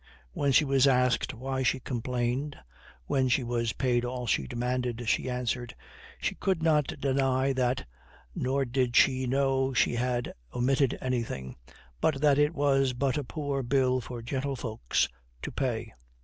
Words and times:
When 0.33 0.51
she 0.51 0.65
was 0.65 0.87
asked 0.87 1.31
why 1.31 1.61
she 1.61 1.79
complained, 1.79 2.57
when 3.05 3.27
she 3.29 3.43
was 3.43 3.73
paid 3.73 4.03
all 4.03 4.25
she 4.25 4.47
demanded, 4.47 5.07
she 5.07 5.29
answered, 5.29 5.75
"she 6.19 6.33
could 6.33 6.63
not 6.63 6.87
deny 6.99 7.53
that, 7.53 7.85
nor 8.33 8.65
did 8.65 8.95
she 8.95 9.27
know 9.27 9.73
she 9.73 9.93
had 9.93 10.33
omitted 10.55 10.97
anything; 11.01 11.55
but 11.99 12.15
that 12.19 12.39
it 12.39 12.55
was 12.55 12.93
but 12.93 13.15
a 13.15 13.23
poor 13.23 13.61
bill 13.61 14.01
for 14.01 14.23
gentle 14.23 14.55
folks 14.55 15.07
to 15.43 15.51
pay." 15.51 15.93